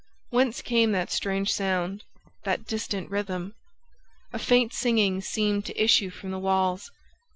Whence 0.31 0.63
came 0.63 0.93
that 0.93 1.11
strange 1.11 1.53
sound, 1.53 2.05
that 2.43 2.65
distant 2.65 3.11
rhythm?... 3.11 3.53
A 4.33 4.39
faint 4.39 4.73
singing 4.73 5.21
seemed 5.21 5.63
to 5.67 5.79
issue 5.79 6.09
from 6.09 6.31
the 6.31 6.39
walls... 6.39 6.89